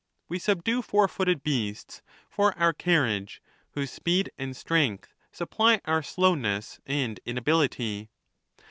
[0.27, 3.39] "We subdue four footed beasts for our carriage,
[3.73, 8.09] whose speed and strength supply our slowness and inability.